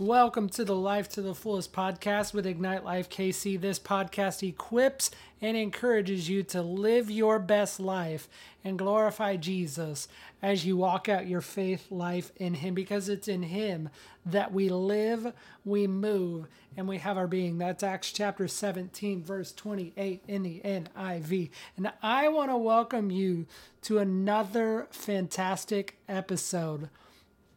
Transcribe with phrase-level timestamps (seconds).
[0.00, 3.60] Welcome to the Life to the Fullest podcast with Ignite Life KC.
[3.60, 5.10] This podcast equips
[5.42, 8.26] and encourages you to live your best life
[8.64, 10.08] and glorify Jesus
[10.40, 13.90] as you walk out your faith life in Him because it's in Him
[14.24, 15.34] that we live,
[15.66, 16.46] we move,
[16.78, 17.58] and we have our being.
[17.58, 21.50] That's Acts chapter 17, verse 28 in the NIV.
[21.76, 23.44] And I want to welcome you
[23.82, 26.88] to another fantastic episode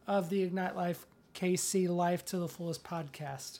[0.06, 3.58] of the Ignite Life KC Life to the Fullest podcast.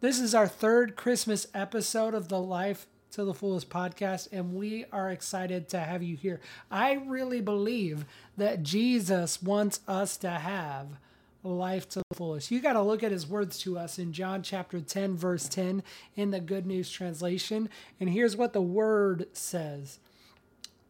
[0.00, 4.84] This is our third Christmas episode of the Life to the Fullest podcast, and we
[4.92, 6.40] are excited to have you here.
[6.70, 8.04] I really believe
[8.36, 10.98] that Jesus wants us to have
[11.44, 12.50] life to the fullest.
[12.50, 15.84] You got to look at his words to us in John chapter 10, verse 10
[16.16, 17.68] in the Good News translation.
[18.00, 20.00] And here's what the word says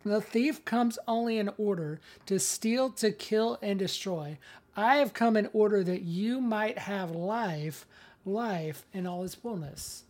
[0.04, 4.38] The thief comes only in order to steal, to kill, and destroy.
[4.78, 7.84] I have come in order that you might have life,
[8.24, 10.04] life in all its fullness.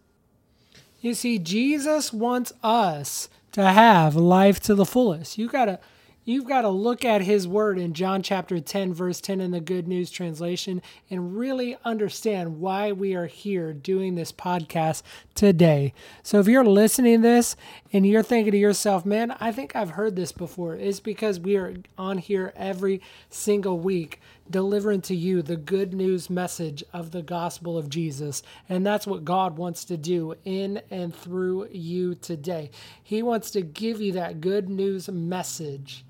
[1.01, 5.39] You see, Jesus wants us to have life to the fullest.
[5.39, 5.81] You gotta
[6.29, 9.61] you've got to look at his word in John chapter 10, verse 10 in the
[9.61, 15.03] Good News translation and really understand why we are here doing this podcast
[15.35, 15.95] today.
[16.23, 17.57] So if you're listening to this
[17.95, 21.57] and you're thinking to yourself, man, I think I've heard this before, it's because we
[21.57, 27.23] are on here every single week delivering to you the good news message of the
[27.23, 28.43] gospel of Jesus.
[28.69, 32.71] And that's what God wants to do in and through you today.
[33.03, 36.05] He wants to give you that good news message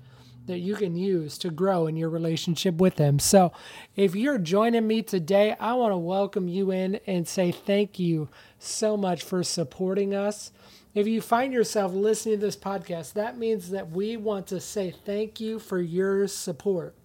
[0.49, 3.19] that you can use to grow in your relationship with Him.
[3.19, 3.53] So,
[3.95, 8.29] if you're joining me today, I want to welcome you in and say thank you
[8.57, 10.51] so much for supporting us.
[10.95, 14.91] If you find yourself listening to this podcast, that means that we want to say
[15.05, 16.95] thank you for your support.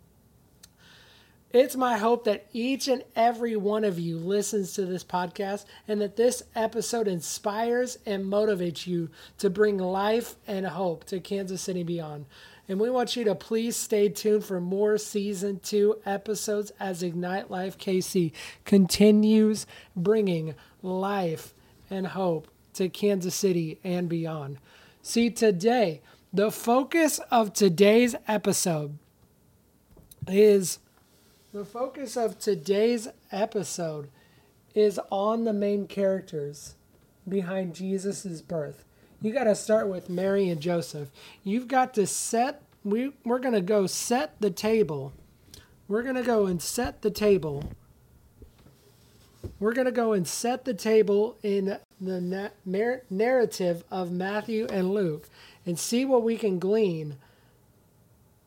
[1.55, 6.01] It's my hope that each and every one of you listens to this podcast and
[6.01, 11.85] that this episode inspires and motivates you to bring life and hope to Kansas City
[11.85, 12.27] beyond.
[12.69, 17.53] And we want you to please stay tuned for more season two episodes as Ignite
[17.53, 18.33] Life KC
[18.65, 21.55] continues bringing life
[21.89, 24.59] and hope to Kansas City and beyond.
[25.03, 26.01] See, today,
[26.33, 28.99] the focus of today's episode
[30.27, 30.81] is
[31.55, 34.09] the focus of today's episode
[34.75, 36.75] is on the main characters
[37.29, 38.85] behind Jesus' birth.
[39.23, 41.11] You got to start with Mary and Joseph.
[41.45, 45.13] You've got to set, we, we're going to go set the table.
[45.87, 47.63] We're going to go and set the table.
[49.61, 54.93] We're going to go and set the table in the na- narrative of Matthew and
[54.93, 55.29] Luke
[55.65, 57.17] and see what we can glean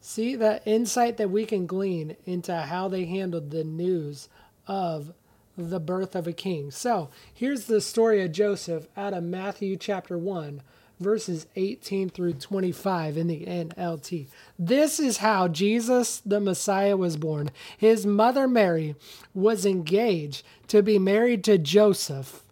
[0.10, 4.30] See the insight that we can glean into how they handled the news
[4.66, 5.12] of
[5.58, 6.72] the birth of a king.
[6.72, 10.62] So here's the story of Joseph out of Matthew chapter 1,
[10.98, 14.28] verses 18 through 25 in the NLT.
[14.58, 17.52] This is how Jesus the Messiah was born.
[17.78, 18.96] His mother Mary
[19.34, 22.46] was engaged to be married to Joseph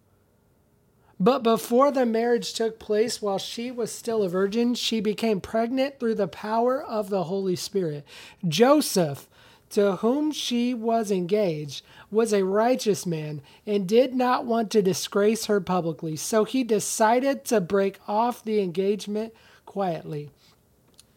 [1.19, 5.99] but before the marriage took place, while she was still a virgin, she became pregnant
[5.99, 8.05] through the power of the Holy Spirit.
[8.47, 9.27] Joseph,
[9.69, 15.45] to whom she was engaged, was a righteous man and did not want to disgrace
[15.45, 19.33] her publicly, so he decided to break off the engagement
[19.65, 20.29] quietly.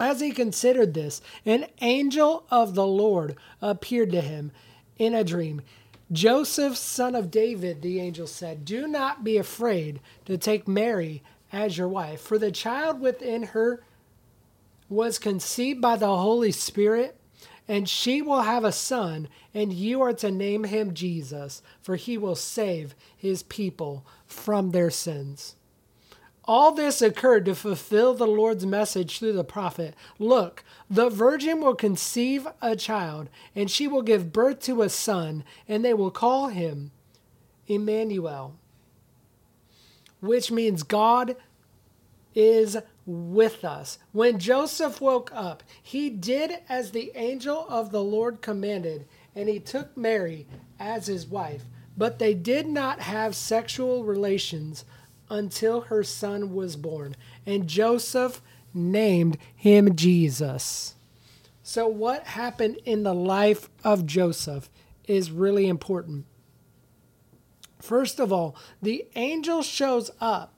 [0.00, 4.52] As he considered this, an angel of the Lord appeared to him
[4.96, 5.62] in a dream.
[6.10, 11.22] Joseph, son of David, the angel said, Do not be afraid to take Mary
[11.52, 13.82] as your wife, for the child within her
[14.88, 17.18] was conceived by the Holy Spirit,
[17.66, 22.16] and she will have a son, and you are to name him Jesus, for he
[22.16, 25.56] will save his people from their sins.
[26.48, 31.74] All this occurred to fulfill the Lord's message through the prophet Look, the virgin will
[31.74, 36.48] conceive a child, and she will give birth to a son, and they will call
[36.48, 36.90] him
[37.66, 38.56] Emmanuel,
[40.20, 41.36] which means God
[42.34, 43.98] is with us.
[44.12, 49.60] When Joseph woke up, he did as the angel of the Lord commanded, and he
[49.60, 50.46] took Mary
[50.80, 51.64] as his wife.
[51.94, 54.86] But they did not have sexual relations
[55.30, 57.16] until her son was born.
[57.46, 58.40] And Joseph
[58.74, 60.94] named him Jesus.
[61.62, 64.70] So, what happened in the life of Joseph
[65.06, 66.24] is really important.
[67.80, 70.54] First of all, the angel shows up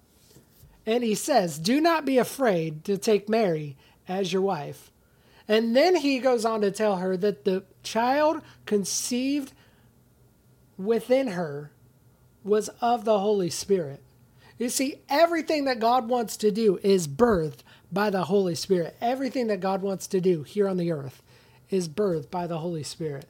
[0.86, 3.76] and he says, Do not be afraid to take Mary
[4.08, 4.90] as your wife.
[5.46, 9.52] And then he goes on to tell her that the child conceived
[10.78, 11.72] within her
[12.44, 14.02] was of the Holy Spirit.
[14.60, 17.60] You see, everything that God wants to do is birthed
[17.90, 18.94] by the Holy Spirit.
[19.00, 21.22] Everything that God wants to do here on the earth
[21.70, 23.24] is birthed by the Holy Spirit.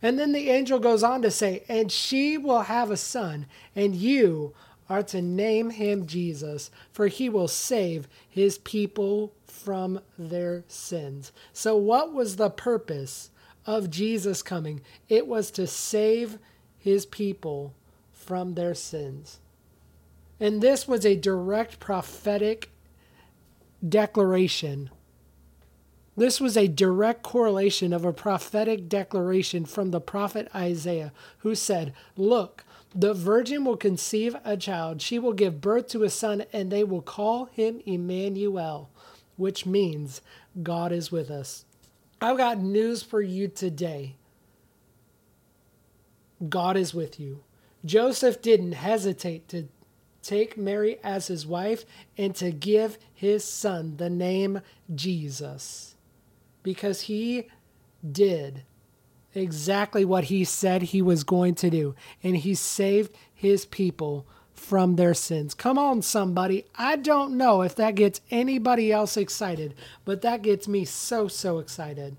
[0.00, 3.96] And then the angel goes on to say, And she will have a son, and
[3.96, 4.54] you
[4.88, 11.32] are to name him Jesus, for he will save his people from their sins.
[11.52, 13.30] So, what was the purpose
[13.66, 14.82] of Jesus coming?
[15.08, 16.38] It was to save
[16.78, 17.74] his people
[18.12, 19.40] from their sins.
[20.42, 22.72] And this was a direct prophetic
[23.88, 24.90] declaration.
[26.16, 31.94] This was a direct correlation of a prophetic declaration from the prophet Isaiah, who said,
[32.16, 35.00] Look, the virgin will conceive a child.
[35.00, 38.90] She will give birth to a son, and they will call him Emmanuel,
[39.36, 40.22] which means
[40.60, 41.66] God is with us.
[42.20, 44.16] I've got news for you today.
[46.48, 47.44] God is with you.
[47.84, 49.68] Joseph didn't hesitate to
[50.22, 51.84] take Mary as his wife
[52.16, 54.60] and to give his son the name
[54.94, 55.96] Jesus
[56.62, 57.48] because he
[58.10, 58.62] did
[59.34, 64.96] exactly what he said he was going to do, and he saved his people from
[64.96, 65.54] their sins.
[65.54, 66.64] Come on, somebody.
[66.74, 71.58] I don't know if that gets anybody else excited, but that gets me so, so
[71.58, 72.16] excited.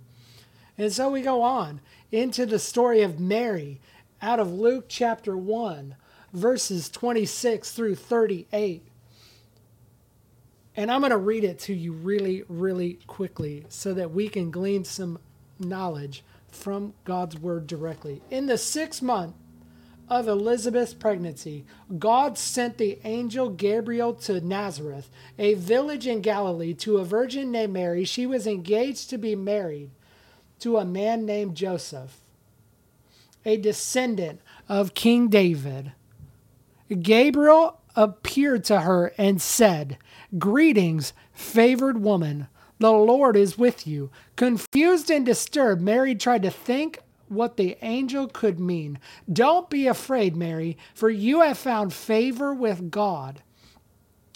[0.77, 3.79] And so we go on into the story of Mary
[4.21, 5.95] out of Luke chapter 1,
[6.33, 8.83] verses 26 through 38.
[10.75, 14.49] And I'm going to read it to you really, really quickly so that we can
[14.49, 15.19] glean some
[15.59, 18.21] knowledge from God's word directly.
[18.31, 19.35] In the sixth month
[20.09, 21.65] of Elizabeth's pregnancy,
[21.97, 27.73] God sent the angel Gabriel to Nazareth, a village in Galilee, to a virgin named
[27.73, 28.03] Mary.
[28.03, 29.91] She was engaged to be married
[30.59, 32.19] to a man named Joseph,
[33.45, 35.93] a descendant of King David.
[36.95, 39.97] Gabriel appeared to her and said,
[40.37, 42.47] Greetings, favored woman.
[42.79, 44.09] The Lord is with you.
[44.35, 46.99] Confused and disturbed, Mary tried to think
[47.29, 48.99] what the angel could mean.
[49.31, 53.41] Don't be afraid, Mary, for you have found favor with God.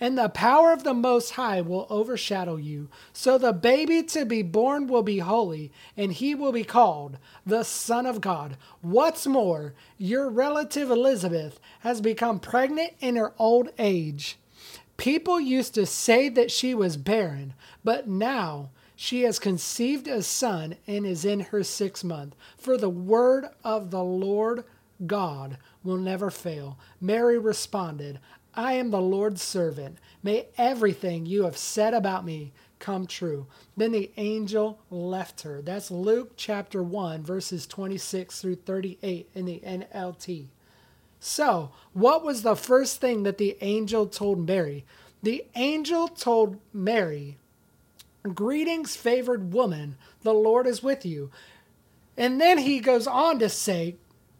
[0.00, 2.88] and the power of the Most High will overshadow you.
[3.12, 7.62] So the baby to be born will be holy, and he will be called the
[7.62, 8.56] Son of God.
[8.80, 14.38] What's more, your relative Elizabeth has become pregnant in her old age.
[14.96, 20.76] People used to say that she was barren, but now she has conceived a son
[20.86, 22.36] and is in her sixth month.
[22.58, 24.64] For the word of the Lord
[25.06, 26.78] God will never fail.
[27.00, 28.20] Mary responded,
[28.54, 29.98] I am the Lord's servant.
[30.22, 33.46] May everything you have said about me come true.
[33.76, 35.62] Then the angel left her.
[35.62, 40.46] That's Luke chapter 1, verses 26 through 38 in the NLT.
[41.20, 44.84] So, what was the first thing that the angel told Mary?
[45.22, 47.36] The angel told Mary,
[48.34, 51.30] Greetings, favored woman, the Lord is with you.
[52.16, 53.96] And then he goes on to say,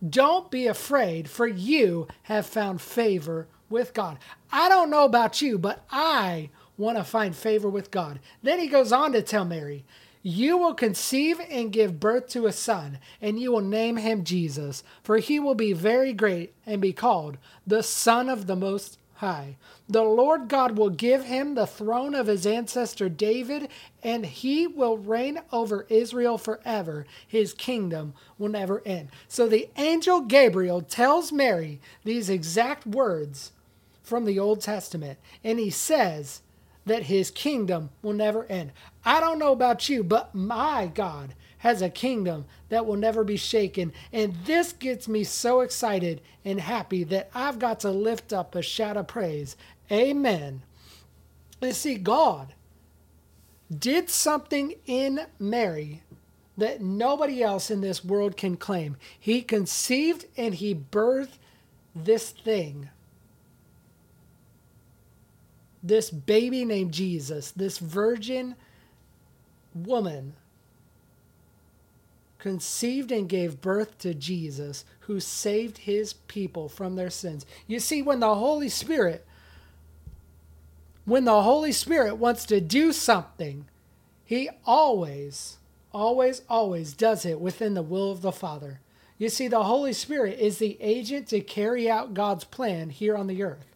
[0.07, 4.19] Don't be afraid, for you have found favor with God.
[4.53, 8.19] I don't know about you, but I want to find favor with God.
[8.43, 9.85] Then he goes on to tell Mary,
[10.23, 14.83] You will conceive and give birth to a son, and you will name him Jesus,
[15.03, 19.57] for he will be very great and be called the Son of the Most High.
[19.87, 23.69] The Lord God will give him the throne of his ancestor David,
[24.03, 27.05] and he will reign over Israel forever.
[27.27, 29.11] His kingdom will never end.
[29.29, 33.53] So the angel Gabriel tells Mary these exact words
[34.11, 35.21] from the Old Testament.
[35.45, 36.43] And he says
[36.85, 38.73] that his kingdom will never end.
[39.05, 43.37] I don't know about you, but my God has a kingdom that will never be
[43.37, 43.93] shaken.
[44.13, 48.63] And this gets me so excited and happy that I've got to lift up a
[48.63, 49.57] shout of praise.
[49.93, 50.63] Amen.
[51.63, 52.55] And see, God
[53.77, 56.03] did something in Mary
[56.57, 58.97] that nobody else in this world can claim.
[59.19, 61.39] He conceived and he birthed
[61.95, 62.91] this thing
[65.83, 68.55] this baby named Jesus, this virgin
[69.75, 70.35] woman,
[72.39, 77.47] conceived and gave birth to Jesus, who saved his people from their sins.
[77.67, 79.27] You see, when the Holy Spirit,
[81.05, 83.67] when the Holy Spirit wants to do something,
[84.25, 85.59] he always,
[85.93, 88.81] always, always does it within the will of the Father.
[89.19, 93.27] You see, the Holy Spirit is the agent to carry out God's plan here on
[93.27, 93.70] the earth.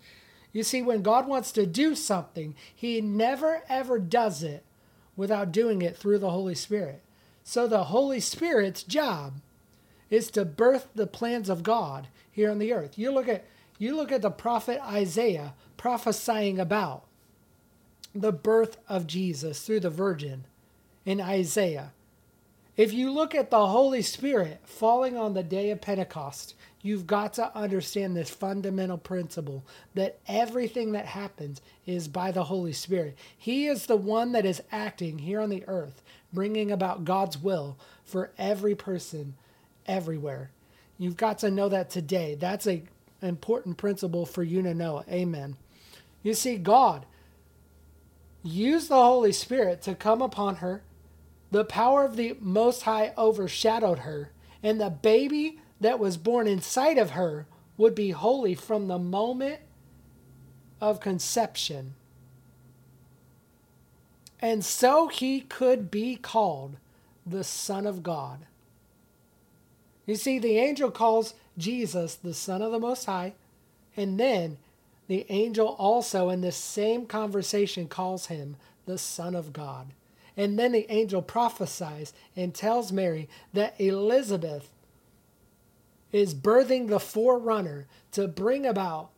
[0.54, 4.64] You see, when God wants to do something, he never ever does it
[5.16, 7.02] without doing it through the Holy Spirit.
[7.42, 9.34] So the Holy Spirit's job
[10.08, 12.96] is to birth the plans of God here on the earth.
[12.96, 13.44] You look at
[13.78, 17.02] you look at the prophet Isaiah prophesying about
[18.14, 20.44] the birth of Jesus through the virgin
[21.04, 21.92] in Isaiah.
[22.76, 27.35] If you look at the Holy Spirit falling on the day of Pentecost, you've got
[27.35, 29.64] to understand this fundamental principle
[29.95, 33.16] that everything that happens is by the Holy Spirit.
[33.37, 36.02] He is the one that is acting here on the earth
[36.33, 39.35] bringing about God's will for every person
[39.87, 40.50] everywhere.
[40.99, 42.35] You've got to know that today.
[42.35, 42.83] That's a
[43.23, 45.04] important principle for you to know.
[45.09, 45.57] Amen.
[46.23, 47.07] You see, God
[48.43, 50.83] used the Holy Spirit to come upon her.
[51.54, 56.99] The power of the Most High overshadowed her, and the baby that was born inside
[56.99, 57.46] of her
[57.76, 59.61] would be holy from the moment
[60.80, 61.94] of conception
[64.44, 66.76] and so he could be called
[67.25, 68.40] the Son of God.
[70.04, 73.32] You see, the angel calls Jesus the Son of the Most High,
[73.96, 74.58] and then
[75.06, 79.92] the angel also, in the same conversation, calls him the Son of God.
[80.37, 84.71] And then the angel prophesies and tells Mary that Elizabeth
[86.12, 89.11] is birthing the forerunner to bring about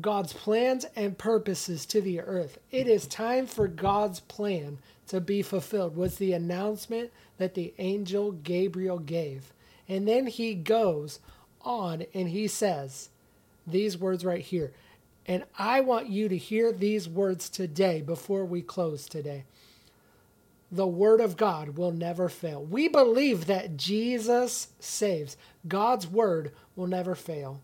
[0.00, 2.58] God's plans and purposes to the earth.
[2.70, 8.32] It is time for God's plan to be fulfilled, was the announcement that the angel
[8.32, 9.52] Gabriel gave.
[9.88, 11.20] And then he goes
[11.62, 13.10] on and he says
[13.66, 14.72] these words right here.
[15.26, 19.44] And I want you to hear these words today before we close today.
[20.72, 22.62] The word of God will never fail.
[22.62, 25.36] We believe that Jesus saves.
[25.66, 27.60] God's word will never fail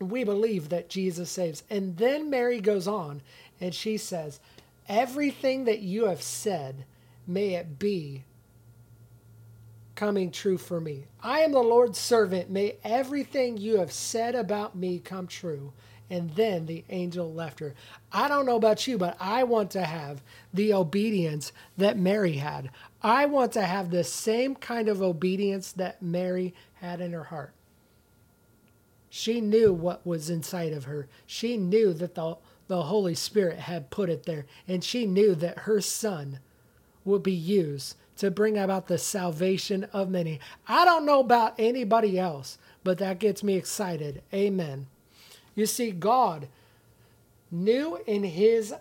[0.00, 1.62] we believe that Jesus saves.
[1.70, 3.22] And then Mary goes on
[3.60, 4.40] and she says,
[4.88, 6.84] Everything that you have said,
[7.26, 8.24] may it be
[9.94, 11.06] coming true for me.
[11.22, 12.50] I am the Lord's servant.
[12.50, 15.72] May everything you have said about me come true.
[16.14, 17.74] And then the angel left her.
[18.12, 22.70] I don't know about you, but I want to have the obedience that Mary had.
[23.02, 27.52] I want to have the same kind of obedience that Mary had in her heart.
[29.10, 31.08] She knew what was inside of her.
[31.26, 32.36] She knew that the,
[32.68, 34.46] the Holy Spirit had put it there.
[34.68, 36.38] And she knew that her son
[37.04, 40.38] would be used to bring about the salvation of many.
[40.68, 44.22] I don't know about anybody else, but that gets me excited.
[44.32, 44.86] Amen.
[45.54, 46.48] You see, God
[47.50, 48.74] knew in his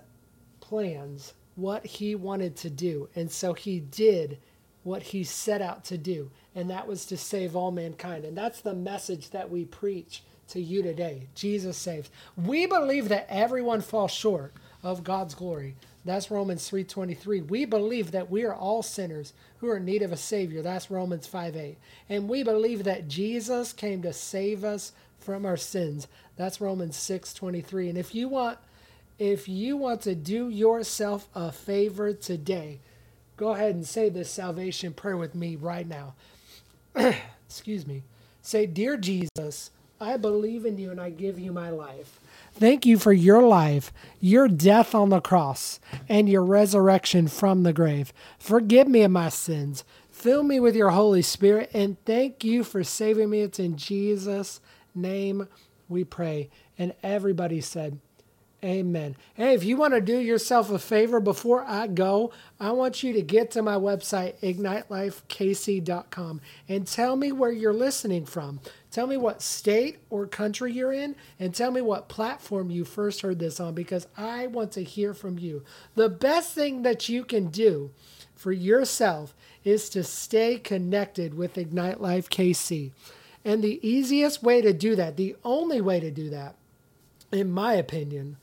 [0.59, 3.09] plans what he wanted to do.
[3.15, 4.39] And so he did
[4.83, 8.25] what he set out to do and that was to save all mankind.
[8.25, 11.27] And that's the message that we preach to you today.
[11.35, 12.11] Jesus saves.
[12.37, 14.53] We believe that everyone falls short
[14.83, 15.75] of God's glory.
[16.05, 17.41] That's Romans 3:23.
[17.41, 20.61] We believe that we are all sinners who are in need of a savior.
[20.61, 21.77] That's Romans 5:8.
[22.09, 24.91] And we believe that Jesus came to save us
[25.23, 26.07] from our sins.
[26.35, 27.89] That's Romans 6:23.
[27.89, 28.59] And if you want
[29.19, 32.79] if you want to do yourself a favor today,
[33.37, 36.15] go ahead and say this salvation prayer with me right now.
[37.47, 38.03] excuse me,
[38.41, 42.19] say, Dear Jesus, I believe in you and I give you my life.
[42.55, 47.73] Thank you for your life, your death on the cross, and your resurrection from the
[47.73, 48.13] grave.
[48.37, 49.83] Forgive me of my sins.
[50.11, 53.41] Fill me with your Holy Spirit, and thank you for saving me.
[53.41, 54.59] It's in Jesus'
[54.95, 55.47] name
[55.89, 56.49] we pray.
[56.77, 57.99] And everybody said,
[58.63, 59.17] Amen.
[59.33, 62.31] Hey, if you want to do yourself a favor before I go,
[62.61, 68.25] I want you to get to my website, ignitelifekc.com, and tell me where you're listening
[68.25, 68.61] from.
[68.89, 73.19] Tell me what state or country you're in, and tell me what platform you first
[73.19, 75.65] heard this on because I want to hear from you.
[75.95, 77.91] The best thing that you can do
[78.33, 79.35] for yourself
[79.65, 82.91] is to stay connected with Ignite Life KC.
[83.45, 86.55] And the easiest way to do that, the only way to do that,
[87.31, 88.37] in my opinion,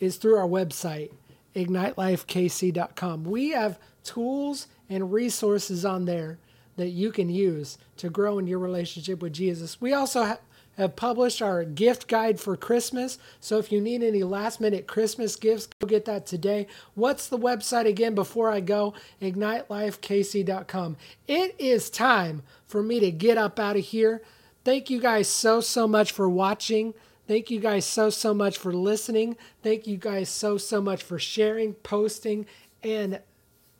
[0.00, 1.10] is through our website,
[1.54, 3.24] ignitelifekc.com.
[3.24, 6.38] We have tools and resources on there
[6.76, 9.80] that you can use to grow in your relationship with Jesus.
[9.80, 10.38] We also ha-
[10.76, 13.18] have published our gift guide for Christmas.
[13.40, 16.66] So if you need any last minute Christmas gifts, go get that today.
[16.94, 18.94] What's the website again before I go?
[19.20, 20.96] IgniteLifeKC.com.
[21.28, 24.22] It is time for me to get up out of here.
[24.64, 26.94] Thank you guys so, so much for watching.
[27.28, 29.36] Thank you guys so, so much for listening.
[29.62, 32.46] Thank you guys so, so much for sharing, posting,
[32.82, 33.20] and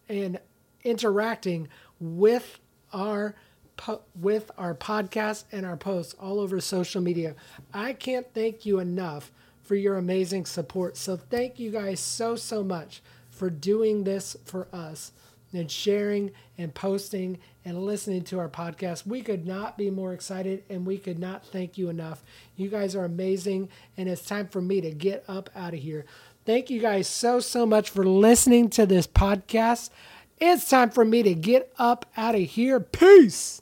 [0.08, 0.38] and
[0.84, 1.68] interacting
[1.98, 2.58] with
[2.92, 3.34] our
[4.14, 7.34] with our podcast and our posts all over social media.
[7.72, 10.96] I can't thank you enough for your amazing support.
[10.96, 15.12] So thank you guys so so much for doing this for us
[15.52, 19.06] and sharing and posting and listening to our podcast.
[19.06, 22.22] We could not be more excited and we could not thank you enough.
[22.56, 26.04] You guys are amazing and it's time for me to get up out of here.
[26.44, 29.90] Thank you guys so so much for listening to this podcast.
[30.40, 32.80] It's time for me to get up out of here.
[32.80, 33.61] Peace.